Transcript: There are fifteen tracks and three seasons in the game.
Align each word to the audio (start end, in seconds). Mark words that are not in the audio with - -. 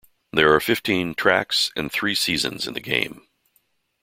There 0.33 0.51
are 0.55 0.59
fifteen 0.59 1.13
tracks 1.13 1.69
and 1.75 1.91
three 1.91 2.15
seasons 2.15 2.65
in 2.65 2.73
the 2.73 2.79
game. 2.79 3.27